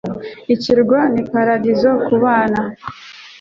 [0.53, 2.61] Ikirwa ni paradizo kubana.